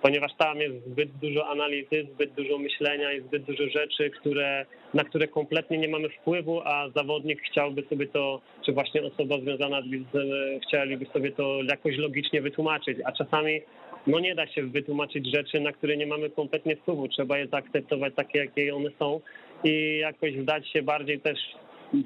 [0.02, 5.04] ponieważ tam jest zbyt dużo analizy, zbyt dużo myślenia i zbyt dużo rzeczy, które, na
[5.04, 9.84] które kompletnie nie mamy wpływu, a zawodnik chciałby sobie to, czy właśnie osoba związana z
[9.84, 13.60] biznesem chcieliby sobie to jakoś logicznie wytłumaczyć, a czasami
[14.06, 17.08] no nie da się wytłumaczyć rzeczy, na które nie mamy kompletnie wpływu.
[17.08, 19.20] Trzeba je zaakceptować takie, jakie one są
[19.66, 21.38] i jakoś zdać się bardziej też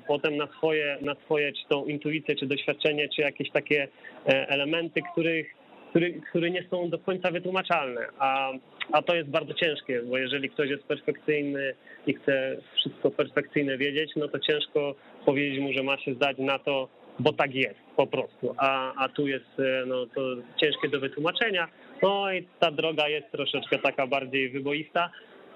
[0.08, 3.88] potem na swoje, na swoje czy tą intuicję, czy doświadczenie, czy jakieś takie
[4.28, 5.54] e, elementy, których,
[5.90, 8.52] które, które nie są do końca wytłumaczalne, a,
[8.92, 11.74] a to jest bardzo ciężkie, bo jeżeli ktoś jest perfekcyjny
[12.06, 14.94] i chce wszystko perfekcyjne wiedzieć, no to ciężko
[15.26, 19.08] powiedzieć mu, że ma się zdać na to, bo tak jest po prostu, a, a
[19.08, 20.20] tu jest e, no, to
[20.60, 21.68] ciężkie do wytłumaczenia.
[22.02, 25.10] No i ta droga jest troszeczkę taka bardziej wyboista,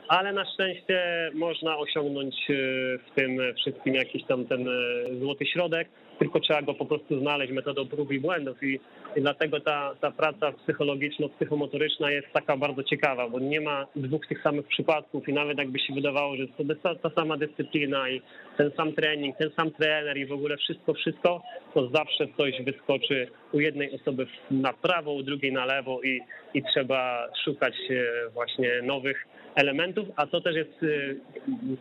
[0.08, 2.54] ale na szczęście można osiągnąć e,
[2.98, 4.72] w tym wszystkim jakiś tam ten e,
[5.18, 8.62] złoty środek, tylko trzeba go po prostu znaleźć metodą prób i błędów.
[8.62, 8.80] I,
[9.16, 14.42] i dlatego ta, ta praca psychologiczno-psychomotoryczna jest taka bardzo ciekawa, bo nie ma dwóch tych
[14.42, 18.22] samych przypadków i nawet jakby się wydawało, że to ta, ta sama dyscyplina i
[18.56, 21.42] ten sam trening, ten sam trener i w ogóle wszystko, wszystko,
[21.74, 26.20] to zawsze coś wyskoczy u jednej osoby na prawo, u drugiej na lewo i,
[26.54, 31.16] i trzeba szukać e, właśnie nowych elementów, a to też jest y,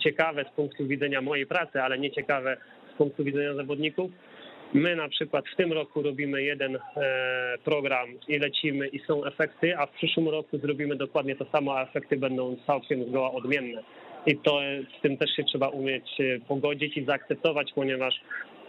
[0.03, 2.57] ciekawe z punktu widzenia mojej pracy, ale nie ciekawe
[2.97, 4.11] punktu widzenia zawodników.
[4.73, 6.79] My na przykład w tym roku robimy jeden e,
[7.63, 11.83] program i lecimy i są efekty, a w przyszłym roku zrobimy dokładnie to samo, a
[11.83, 13.83] efekty będą całkiem zgoła odmienne.
[14.25, 14.59] I to
[14.99, 18.21] z tym też się trzeba umieć e, pogodzić i zaakceptować, ponieważ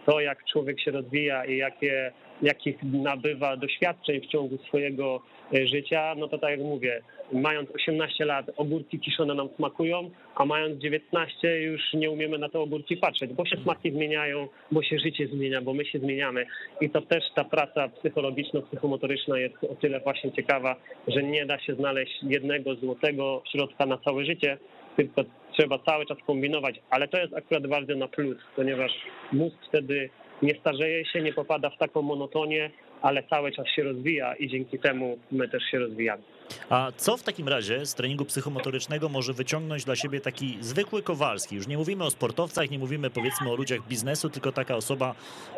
[0.07, 2.13] to, jak człowiek się rozwija i jakie,
[2.43, 5.23] jakich nabywa doświadczeń w ciągu swojego
[5.55, 10.45] e, życia, no to tak jak mówię, mając 18 lat ogórki kiszone nam smakują, a
[10.45, 14.99] mając 19 już nie umiemy na te ogórki patrzeć, bo się smaki zmieniają, bo się
[14.99, 16.47] życie zmienia, bo my się zmieniamy.
[16.81, 20.77] I to też ta praca psychologiczno-psychomotoryczna jest o tyle właśnie ciekawa,
[21.09, 24.59] że nie da się znaleźć jednego złotego środka na całe życie,
[24.97, 25.25] tylko
[25.57, 28.93] trzeba cały czas kombinować, ale to jest akurat bardzo na plus, ponieważ
[29.33, 30.11] mózg wtedy
[30.43, 32.71] nie starzeje się, nie popada w taką monotonię,
[33.03, 36.23] ale cały czas się rozwija i dzięki temu my też się rozwijamy.
[36.71, 41.57] A co w takim razie z treningu psychomotorycznego może wyciągnąć dla siebie taki zwykły Kowalski?
[41.57, 45.15] Już nie mówimy o sportowcach, nie mówimy powiedzmy o ludziach biznesu, tylko taka osoba,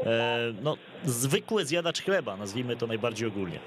[0.07, 3.59] e, no zwykły zjadacz chleba, nazwijmy to najbardziej ogólnie.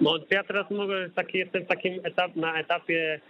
[0.00, 3.20] No ja teraz mogę, taki, jestem takim etap, na etapie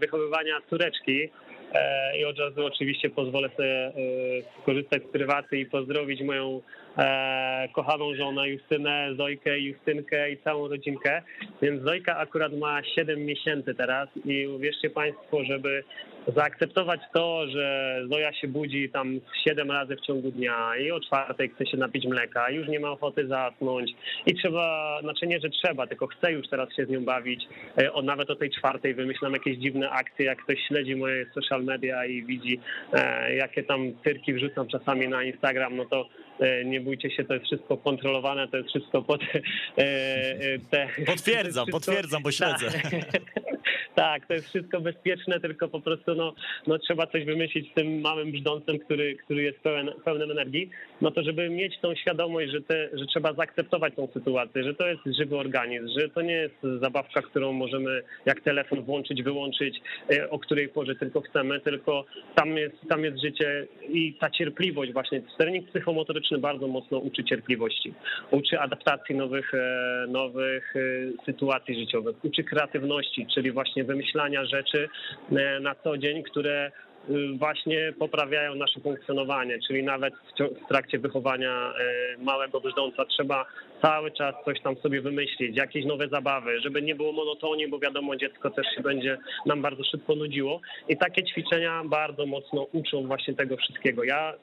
[0.00, 1.28] wychowywania córeczki
[1.74, 3.92] e, i od razu oczywiście pozwolę sobie e,
[4.62, 6.60] skorzystać z prywaty i pozdrowić moją
[6.98, 11.22] e, kochaną żonę Justynę, Zojkę, Justynkę i całą rodzinkę.
[11.62, 15.84] Więc Zojka akurat ma 7 miesięcy teraz i uwierzcie Państwo, żeby
[16.36, 21.48] zaakceptować to, że Zoja się budzi tam 7 razy w ciągu dnia i o czwartej
[21.48, 23.90] chce się napić mleka, już nie ma ochoty zasnąć
[24.26, 27.44] i trzeba, znaczy nie, że trzeba, tylko chce już teraz się z nią bawić.
[27.78, 31.64] E, o, nawet o tej czwartej wymyślam jakieś dziwne akcje, jak ktoś śledzi moje social
[31.64, 32.60] media i widzi,
[32.92, 36.08] e, jakie tam cyrki wrzucam czasami na Instagram, no to
[36.64, 39.20] nie bójcie się, to jest wszystko kontrolowane, to jest wszystko pod
[40.70, 40.88] te...
[41.06, 42.70] Potwierdzam, wszystko, potwierdzam, bo śledzę.
[42.70, 42.92] Tak,
[43.94, 46.34] tak, to jest wszystko bezpieczne, tylko po prostu no,
[46.66, 50.70] no trzeba coś wymyślić z tym małym brzdącem, który, który jest pełen, pełnym energii,
[51.00, 54.86] no to żeby mieć tą świadomość, że, te, że trzeba zaakceptować tą sytuację, że to
[54.88, 60.30] jest żywy organizm, że to nie jest zabawka, którą możemy jak telefon włączyć, wyłączyć, e,
[60.30, 65.22] o której porze tylko chcemy, tylko tam jest, tam jest życie i ta cierpliwość właśnie.
[65.38, 67.94] Trening psychomotoryczny bardzo mocno uczy cierpliwości,
[68.30, 70.80] uczy adaptacji nowych, e, nowych e,
[71.24, 74.88] sytuacji życiowych, uczy kreatywności, czyli właśnie wymyślania rzeczy
[75.60, 76.72] na co dzień, które
[77.38, 80.14] właśnie poprawiają nasze funkcjonowanie, czyli nawet
[80.64, 81.72] w trakcie wychowania
[82.18, 83.46] małego brzdąca trzeba
[83.82, 88.16] cały czas coś tam sobie wymyślić, jakieś nowe zabawy, żeby nie było monotonii, bo wiadomo,
[88.16, 93.34] dziecko też się będzie nam bardzo szybko nudziło i takie ćwiczenia bardzo mocno uczą właśnie
[93.34, 94.04] tego wszystkiego.
[94.04, 94.34] Ja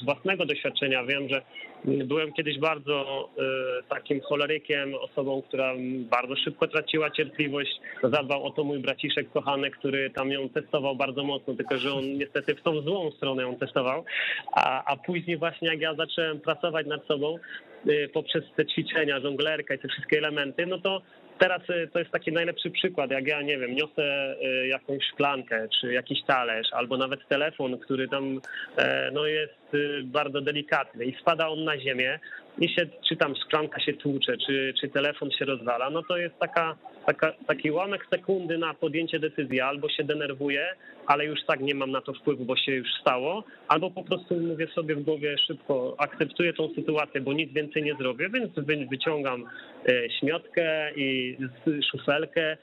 [0.00, 1.42] z własnego doświadczenia wiem, że
[1.84, 3.42] byłem kiedyś bardzo y,
[3.88, 5.74] takim cholerykiem, osobą, która
[6.10, 7.80] bardzo szybko traciła cierpliwość.
[8.02, 12.18] Zadbał o to mój braciszek kochany, który tam ją testował bardzo mocno, tylko że on
[12.18, 14.04] niestety w tą złą stronę ją testował.
[14.52, 17.38] A, a później właśnie jak ja zacząłem pracować nad sobą,
[17.88, 21.02] y, poprzez te ćwiczenia, żonglerka i te wszystkie elementy, no to
[21.38, 25.68] teraz y, to jest taki najlepszy przykład, jak ja, nie wiem, niosę y, jakąś szklankę,
[25.80, 28.40] czy jakiś talerz, albo nawet telefon, który tam
[28.76, 32.18] e, no, jest y, bardzo delikatny i spada on na ziemię
[32.64, 36.76] się, czy tam szklanka się tłucze, czy, czy telefon się rozwala, no to jest taka,
[37.06, 40.66] taka, taki łamek sekundy na podjęcie decyzji, albo się denerwuję,
[41.06, 44.34] ale już tak nie mam na to wpływu, bo się już stało, albo po prostu
[44.34, 48.50] mówię sobie w głowie szybko, akceptuję tą sytuację, bo nic więcej nie zrobię, więc
[48.90, 49.44] wyciągam
[49.88, 51.36] e, śmiotkę i
[51.90, 52.56] szufelkę, e,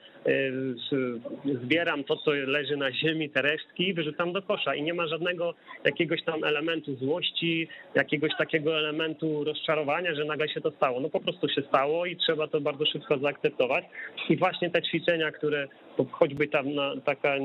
[1.63, 4.75] zbieram to, co leży na ziemi, te resztki i wyrzucam do kosza.
[4.75, 5.53] I nie ma żadnego
[5.83, 9.82] jakiegoś tam elementu złości, jakiegoś takiego elementu rozczarowania,
[10.13, 10.99] że nagle się to stało.
[10.99, 13.85] No po prostu się stało i trzeba to bardzo szybko zaakceptować.
[14.29, 15.67] I właśnie te ćwiczenia, które
[16.11, 16.63] choćby ta
[17.05, 17.35] taka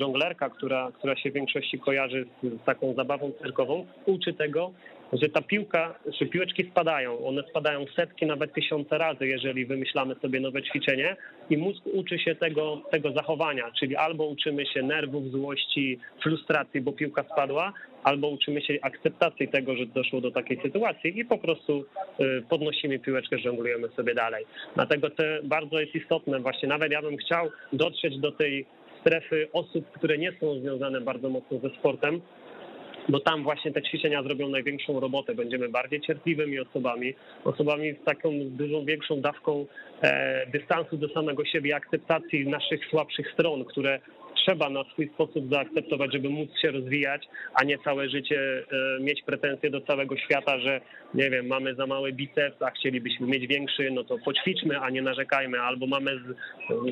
[0.00, 4.70] żonglerka, która, która się w większości kojarzy z taką zabawą cyrkową, uczy tego,
[5.12, 7.26] że ta piłka, że piłeczki spadają.
[7.26, 11.16] One spadają setki, nawet tysiące razy, jeżeli wymyślamy sobie nowe ćwiczenie
[11.50, 16.92] i mózg uczy się tego, tego zachowania, czyli albo uczymy się nerwów, złości, frustracji, bo
[16.92, 17.72] piłka spadła,
[18.04, 21.84] albo uczymy się akceptacji tego, że doszło do takiej sytuacji i po prostu
[22.20, 24.44] y, podnosimy piłeczkę, żonglujemy sobie dalej.
[24.74, 28.66] Dlatego to bardzo jest istotne, właśnie nawet ja bym chciał dotrzeć do tej
[29.00, 32.20] strefy osób, które nie są związane bardzo mocno ze sportem,
[33.08, 35.34] bo tam właśnie te ćwiczenia zrobią największą robotę.
[35.34, 37.14] Będziemy bardziej cierpliwymi osobami,
[37.44, 39.66] osobami z taką dużą, większą dawką
[40.02, 44.00] e, dystansu do samego siebie, akceptacji naszych słabszych stron, które
[44.46, 48.64] trzeba na swój sposób zaakceptować, żeby móc się rozwijać, a nie całe życie
[48.98, 50.80] e, mieć pretensje do całego świata, że
[51.14, 55.02] nie wiem, mamy za mały biceps, a chcielibyśmy mieć większy, no to poćwiczmy, a nie
[55.02, 56.20] narzekajmy, albo mamy,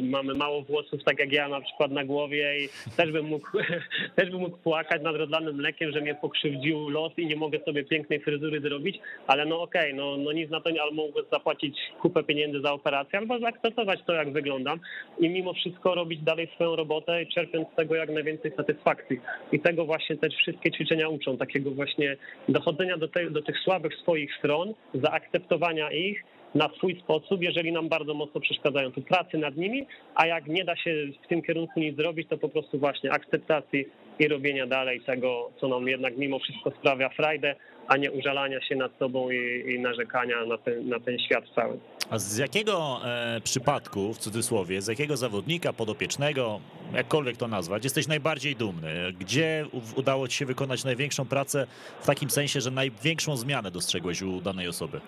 [0.02, 3.48] mamy mało włosów, tak jak ja na przykład na głowie i też bym mógł,
[4.16, 7.84] też bym mógł płakać nad rozlanym mlekiem, że mnie pokrzywdził los i nie mogę sobie
[7.84, 11.78] pięknej fryzury zrobić, ale no okej, okay, no, no nic na to albo mogę zapłacić
[12.00, 14.80] kupę pieniędzy za operację, albo zaakceptować to, jak wyglądam
[15.18, 19.20] i mimo wszystko robić dalej swoją robotę i czerpiąc z tego jak najwięcej satysfakcji.
[19.52, 22.16] I tego właśnie też wszystkie ćwiczenia uczą, takiego właśnie
[22.48, 27.88] dochodzenia do, te, do tych słabych swoich stron, zaakceptowania ich na swój sposób, jeżeli nam
[27.88, 28.92] bardzo mocno przeszkadzają.
[28.92, 32.38] Tu pracy nad nimi, a jak nie da się w tym kierunku nic zrobić, to
[32.38, 33.84] po prostu właśnie akceptacji
[34.18, 37.54] i robienia dalej tego, co nam jednak mimo wszystko sprawia frajdę,
[37.88, 41.78] a nie użalania się nad sobą i, i narzekania na ten, na ten świat cały.
[42.10, 46.60] A z jakiego e, przypadku, w cudzysłowie, z jakiego zawodnika podopiecznego,
[46.94, 49.12] jakkolwiek to nazwać, jesteś najbardziej dumny?
[49.18, 51.66] Gdzie udało ci się wykonać największą pracę
[52.00, 55.00] w takim sensie, że największą zmianę dostrzegłeś u danej osoby?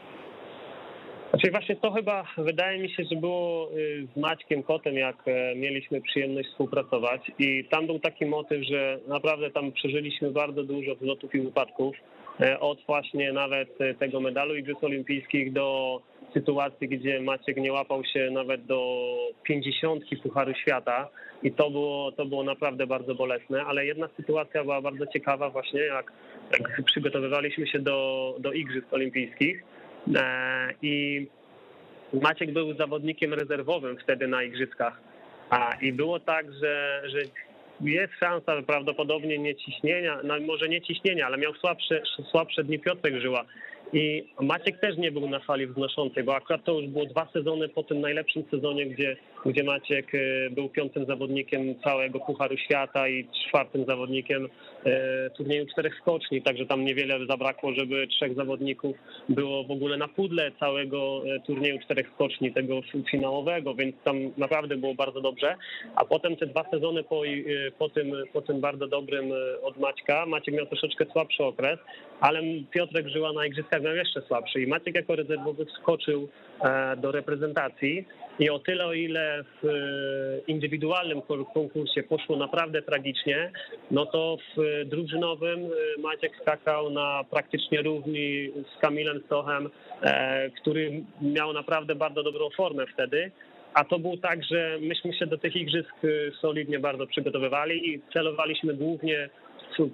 [1.34, 5.54] Znaczy właśnie to chyba wydaje mi się, że było y, z Maćkiem Kotem, jak e,
[5.54, 11.34] mieliśmy przyjemność współpracować i tam był taki motyw, że naprawdę tam przeżyliśmy bardzo dużo wzlotów
[11.34, 11.96] i upadków.
[12.40, 16.00] E, od właśnie nawet e, tego medalu Igrzysk Olimpijskich do
[16.34, 19.06] sytuacji, gdzie Maciek nie łapał się nawet do
[19.42, 21.08] pięćdziesiątki Pucharu Świata
[21.42, 25.80] i to było, to było naprawdę bardzo bolesne, ale jedna sytuacja była bardzo ciekawa właśnie,
[25.80, 26.12] jak,
[26.52, 29.64] jak przygotowywaliśmy się do, do Igrzysk Olimpijskich
[30.82, 31.26] i
[32.22, 35.00] Maciek był zawodnikiem rezerwowym wtedy na Igrzyskach.
[35.82, 37.18] I było tak, że, że
[37.80, 43.20] jest szansa prawdopodobnie nie ciśnienia, no może nie ciśnienia, ale miał słabsze, słabsze dni Piotrek
[43.20, 43.44] Żyła.
[43.94, 47.68] I Maciek też nie był na fali wznoszącej, bo akurat to już było dwa sezony
[47.68, 53.28] po tym najlepszym sezonie, gdzie, gdzie Maciek e, był piątym zawodnikiem całego Pucharu Świata i
[53.48, 54.48] czwartym zawodnikiem
[54.84, 58.96] e, turnieju czterech skoczni, także tam niewiele zabrakło, żeby trzech zawodników
[59.28, 62.80] było w ogóle na pudle całego e, turnieju czterech skoczni, tego
[63.10, 65.56] finałowego, więc tam naprawdę było bardzo dobrze.
[65.96, 67.22] A potem te dwa sezony po,
[67.78, 69.24] po, tym, po tym bardzo dobrym
[69.62, 71.78] od Maćka, Maciek miał troszeczkę słabszy okres,
[72.20, 76.28] ale Piotrek żyła na igrzyskach miał jeszcze słabszy i Maciek jako rezerwowy wskoczył
[76.60, 78.04] e, do reprezentacji
[78.38, 79.72] i o tyle, o ile w e,
[80.46, 81.22] indywidualnym
[81.54, 83.52] konkursie poszło naprawdę tragicznie,
[83.90, 89.70] no to w drużynowym e, Maciek skakał na praktycznie równi z Kamilem Stochem,
[90.60, 93.30] który miał naprawdę bardzo dobrą formę wtedy.
[93.74, 95.94] A to było tak, że myśmy się do tych igrzysk
[96.40, 99.30] solidnie bardzo przygotowywali i celowaliśmy głównie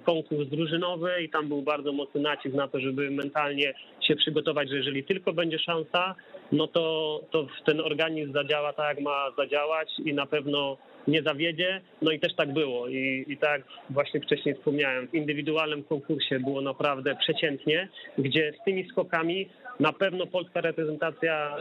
[0.05, 3.73] konkurs drużynowy i tam był bardzo mocny nacisk na to, żeby mentalnie
[4.07, 6.15] się przygotować, że jeżeli tylko będzie szansa,
[6.51, 11.81] no to, to ten organizm zadziała tak, jak ma zadziałać i na pewno nie zawiedzie.
[12.01, 12.87] No i też tak było.
[12.87, 18.89] I, I tak właśnie wcześniej wspomniałem, w indywidualnym konkursie było naprawdę przeciętnie, gdzie z tymi
[18.89, 21.55] skokami na pewno polska reprezentacja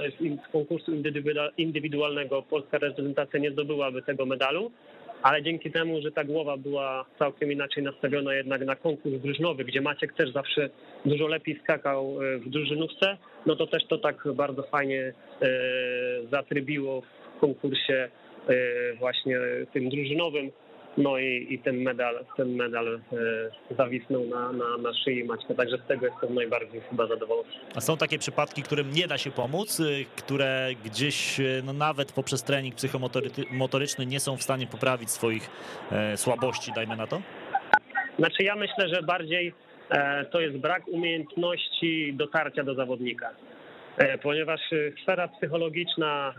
[0.48, 0.92] z konkursu
[1.56, 4.70] indywidualnego, polska reprezentacja nie zdobyłaby tego medalu,
[5.22, 9.80] ale dzięki temu, że ta głowa była całkiem inaczej nastawiona jednak na konkurs drużynowy, gdzie
[9.80, 10.70] Maciek też zawsze
[11.04, 15.48] dużo lepiej skakał e, w drużynówce, no to też to tak bardzo fajnie e,
[16.30, 18.08] zatrybiło w konkursie
[18.48, 18.54] e,
[18.94, 19.38] właśnie
[19.72, 20.50] tym drużynowym.
[20.98, 25.78] No i, i ten medal, ten medal e, zawisnął na, na, na szyi Maćka, także
[25.78, 27.48] z tego jestem najbardziej chyba zadowolony.
[27.74, 32.12] A są takie przypadki, którym nie da się pomóc, y, które gdzieś y, no nawet
[32.12, 35.50] poprzez trening psychomotoryczny nie są w stanie poprawić swoich
[35.92, 37.22] e, słabości, dajmy na to?
[38.18, 39.52] Znaczy ja myślę, że bardziej
[39.90, 43.30] e, to jest brak umiejętności dotarcia do zawodnika
[44.22, 44.60] ponieważ
[45.02, 46.34] sfera psychologiczna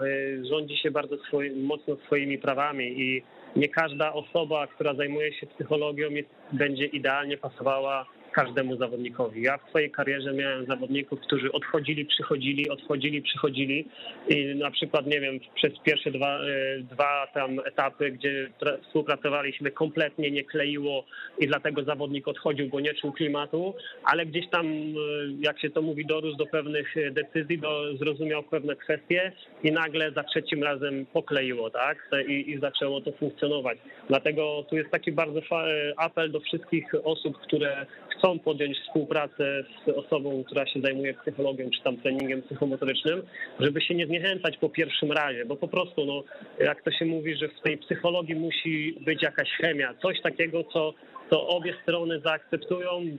[0.50, 1.16] rządzi się bardzo
[1.56, 3.24] mocno swoimi prawami i
[3.56, 9.42] nie każda osoba, która zajmuje się psychologią, jest, będzie idealnie pasowała każdemu zawodnikowi.
[9.42, 13.88] Ja w swojej karierze miałem zawodników, którzy odchodzili, przychodzili, odchodzili, przychodzili
[14.30, 18.50] i na przykład, nie wiem, przez pierwsze dwa, e, dwa tam etapy, gdzie
[18.84, 21.06] współpracowaliśmy, kompletnie nie kleiło
[21.40, 24.92] i dlatego zawodnik odchodził, bo nie czuł klimatu, ale gdzieś tam, e,
[25.40, 29.32] jak się to mówi, dorósł do pewnych decyzji, do, zrozumiał pewne kwestie
[29.64, 32.10] i nagle za trzecim razem pokleiło, tak?
[32.28, 33.78] I, i zaczęło to funkcjonować.
[34.08, 39.90] Dlatego tu jest taki bardzo e, apel do wszystkich osób, które chcą podjąć współpracę z
[39.90, 43.22] osobą, która się zajmuje psychologią czy tam treningiem psychomotorycznym,
[43.60, 46.24] żeby się nie zniechęcać po pierwszym razie, bo po prostu, no,
[46.60, 50.94] jak to się mówi, że w tej psychologii musi być jakaś chemia, coś takiego, co
[51.30, 53.18] to obie strony zaakceptują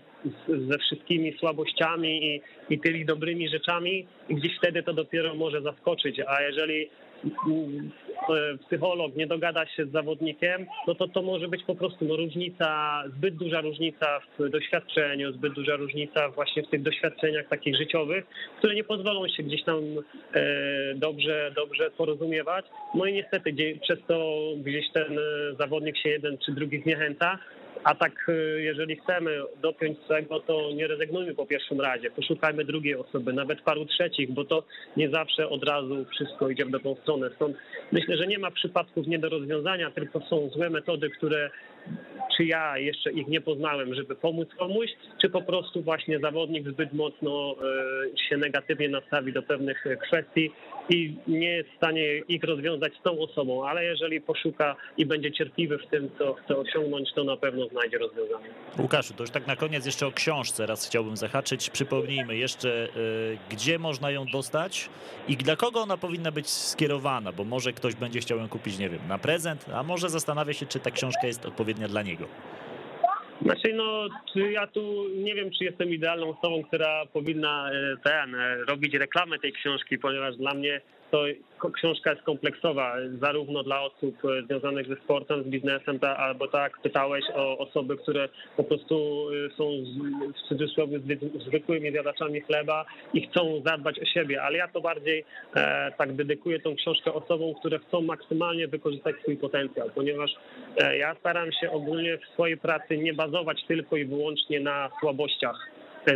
[0.49, 6.21] ze wszystkimi słabościami i, i tymi dobrymi rzeczami i gdzieś wtedy to dopiero może zaskoczyć,
[6.27, 6.91] a jeżeli
[8.67, 13.03] psycholog nie dogada się z zawodnikiem, no to to może być po prostu no, różnica,
[13.17, 18.25] zbyt duża różnica w doświadczeniu, zbyt duża różnica właśnie w tych doświadczeniach takich życiowych,
[18.59, 19.77] które nie pozwolą się gdzieś tam
[20.35, 22.67] e, dobrze, dobrze porozumiewać.
[22.95, 27.39] No i niestety przez to gdzieś ten e, zawodnik się jeden czy drugi zniechęca,
[27.85, 32.95] A tak, y, jeżeli chcemy dopiąć tego, to nie rezygnujmy po pierwszym razie, poszukajmy drugiej
[32.95, 34.65] osoby, nawet paru trzecich, bo to
[34.97, 37.31] nie zawsze od razu wszystko idzie w dobrą stronę.
[37.37, 37.57] Stąd
[37.93, 41.51] myślę, że nie ma przypadków nie do rozwiązania, tylko są złe metody, które
[42.37, 44.91] czy ja jeszcze ich nie poznałem, żeby pomóc komuś,
[45.23, 47.57] czy po prostu właśnie zawodnik zbyt mocno
[48.15, 50.51] y, się negatywnie nastawi do pewnych kwestii
[50.89, 55.33] i nie jest w stanie ich rozwiązać z tą osobą, ale jeżeli poszuka i będzie
[55.33, 58.47] cierpliwy w tym, co chce osiągnąć, to na pewno znajdzie rozwiązanie.
[58.79, 61.71] Łukaszu, to już tak na koniec jeszcze o książce raz chciałbym zahaczyć.
[61.71, 64.89] Przypomnijmy jeszcze, y, gdzie można ją dostać
[65.29, 68.89] i dla kogo ona powinna być skierowana, bo może ktoś będzie chciał ją kupić, nie
[68.89, 72.27] wiem, na prezent, a może zastanawia się, czy ta książka jest odpowiednia dla niego.
[73.43, 74.09] Znaczy, no,
[74.51, 79.39] ja tu nie wiem, czy jestem idealną osobą, która powinna e, ten, e, robić reklamę
[79.39, 80.81] tej książki, ponieważ dla mnie
[81.13, 81.25] to
[81.73, 86.81] książka jest kompleksowa, zarówno dla osób e, związanych ze sportem, z biznesem, ta, albo tak
[86.83, 89.65] pytałeś o osoby, które po prostu są
[90.35, 91.01] w cudzysłowie
[91.47, 92.85] zwykłymi zjadaczami chleba
[93.15, 95.25] i chcą zadbać o siebie, ale ja to bardziej
[95.57, 100.31] e, tak dedykuję tą książkę osobom, które chcą maksymalnie wykorzystać swój potencjał, ponieważ
[100.79, 105.57] e, ja staram się ogólnie w swojej pracy nie bazować tylko i wyłącznie na słabościach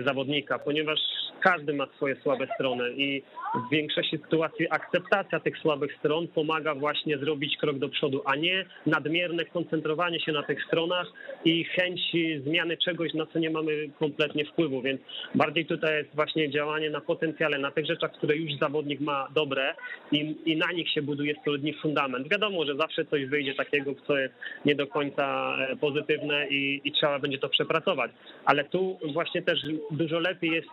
[0.06, 0.98] zawodnika, ponieważ
[1.40, 3.22] każdy ma swoje słabe strony i
[3.54, 8.64] w większości sytuacji akceptacja tych słabych stron pomaga właśnie zrobić krok do przodu, a nie
[8.86, 11.06] nadmierne koncentrowanie się na tych stronach
[11.44, 12.00] i chęć
[12.44, 14.82] zmiany czegoś, na co nie mamy kompletnie wpływu.
[14.82, 15.00] Więc
[15.34, 19.74] bardziej tutaj jest właśnie działanie na potencjale, na tych rzeczach, które już zawodnik ma dobre
[20.12, 22.28] i, i na nich się buduje solidny fundament.
[22.28, 24.34] Wiadomo, że zawsze coś wyjdzie takiego, co jest
[24.64, 28.10] nie do końca e, pozytywne i, i trzeba będzie to przepracować.
[28.44, 29.60] Ale tu właśnie też
[29.90, 30.68] dużo lepiej jest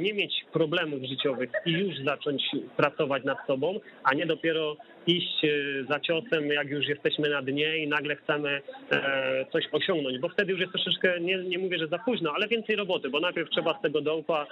[0.00, 2.42] nie mieć problemów życiowych i już zacząć
[2.76, 4.76] pracować nad sobą, a nie dopiero
[5.06, 5.48] iść e,
[5.84, 8.60] za ciosem, jak już jesteśmy na dnie i nagle chcemy
[8.92, 12.48] e, coś osiągnąć, bo wtedy już jest troszeczkę, nie, nie mówię, że za późno, ale
[12.48, 14.46] więcej roboty, bo najpierw trzeba z tego dołka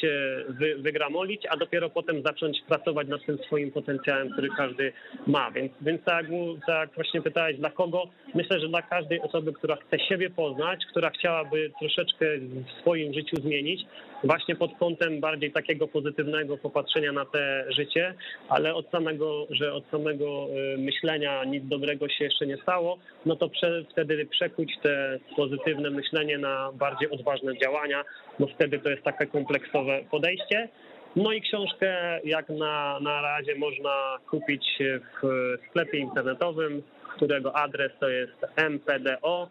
[0.00, 4.92] się wy, wygramolić, a dopiero potem zacząć pracować nad tym swoim potencjałem, który każdy
[5.26, 5.50] ma.
[5.50, 6.26] Więc, więc tak,
[6.66, 8.04] tak właśnie pytałeś, dla kogo?
[8.34, 13.36] Myślę, że dla każdej osoby, która chce siebie poznać, która chciałaby troszeczkę w swoim życiu
[13.36, 13.86] zmienić,
[14.24, 18.14] właśnie pod kątem bardziej takiego pozytywnego popatrzenia na te życie,
[18.48, 23.36] ale od samego, że od samego y, myślenia nic dobrego się jeszcze nie stało, no
[23.36, 28.04] to prze, wtedy przekuć te pozytywne myślenie na bardziej odważne działania,
[28.38, 30.68] bo wtedy to jest takie kompleksowe podejście.
[31.16, 34.78] No i książkę jak na, na razie można kupić
[35.22, 36.82] w sklepie internetowym,
[37.16, 38.32] którego adres to jest
[38.70, 39.48] mpdo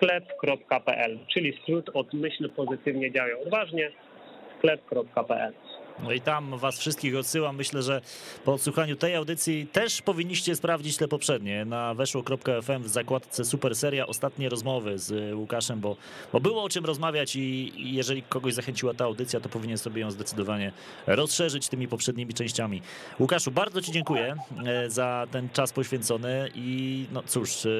[0.00, 3.90] sklep.pl, czyli skrót od myśl pozytywnie działają odważnie,
[4.58, 5.52] sklep.pl.
[6.02, 7.56] No i tam was wszystkich odsyłam.
[7.56, 8.00] Myślę, że
[8.44, 14.06] po odsłuchaniu tej audycji też powinniście sprawdzić te poprzednie na weszło.fm w zakładce Super Seria.
[14.06, 15.96] Ostatnie rozmowy z Łukaszem, bo,
[16.32, 20.10] bo było o czym rozmawiać i, jeżeli kogoś zachęciła ta audycja, to powinien sobie ją
[20.10, 20.72] zdecydowanie
[21.06, 22.82] rozszerzyć tymi poprzednimi częściami.
[23.18, 24.36] Łukaszu, bardzo ci dziękuję
[24.66, 27.70] e, za ten czas poświęcony i no cóż, e,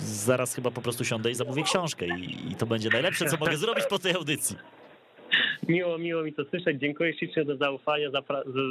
[0.00, 3.56] zaraz chyba po prostu siądę i zamówię książkę i, i to będzie najlepsze, co mogę
[3.56, 4.56] zrobić po tej audycji.
[5.68, 6.80] Miło, miło mi to słyszeć.
[6.80, 8.22] Dziękuję ślicznie za zaufanie, za,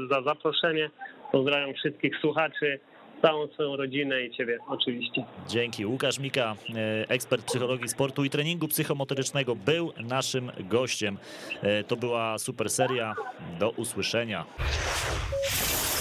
[0.09, 0.89] za zaproszenie.
[1.32, 2.80] Pozdrawiam wszystkich słuchaczy
[3.21, 5.23] całą swoją rodzinę i ciebie oczywiście.
[5.47, 5.86] Dzięki.
[5.86, 11.17] Łukasz Mika, e, ekspert psychologii sportu i treningu psychomotorycznego, był naszym gościem.
[11.61, 13.15] E, to była super seria.
[13.59, 14.45] Do usłyszenia.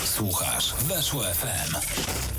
[0.04, 2.37] Słuchasz Weszło FM.